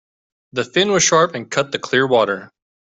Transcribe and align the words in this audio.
The 0.53 0.63
fin 0.63 0.91
was 0.91 1.03
sharp 1.03 1.35
and 1.35 1.51
cut 1.51 1.71
the 1.71 1.77
clear 1.77 2.07
water. 2.07 2.49